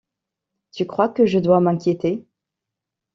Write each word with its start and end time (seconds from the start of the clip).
Tu 0.71 0.87
crois 0.87 1.09
que 1.09 1.27
je 1.27 1.37
dois 1.37 1.59
m'inquiéter. 1.59 2.25